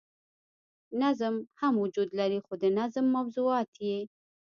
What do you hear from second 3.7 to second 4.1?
ئې